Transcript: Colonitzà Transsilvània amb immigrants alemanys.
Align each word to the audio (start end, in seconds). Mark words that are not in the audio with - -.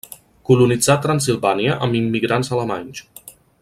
Colonitzà 0.49 0.95
Transsilvània 1.03 1.77
amb 1.87 2.01
immigrants 2.01 2.53
alemanys. 2.57 3.07